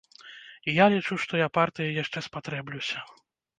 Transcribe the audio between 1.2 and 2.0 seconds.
што я партыі